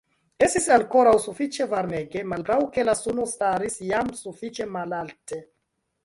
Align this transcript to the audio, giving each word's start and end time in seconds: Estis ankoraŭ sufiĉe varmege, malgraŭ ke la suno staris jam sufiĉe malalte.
Estis 0.45 0.67
ankoraŭ 0.75 1.11
sufiĉe 1.25 1.67
varmege, 1.73 2.23
malgraŭ 2.31 2.57
ke 2.77 2.85
la 2.87 2.95
suno 3.01 3.25
staris 3.33 3.77
jam 3.89 4.09
sufiĉe 4.23 4.67
malalte. 4.79 5.39